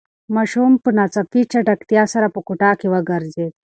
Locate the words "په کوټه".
2.33-2.71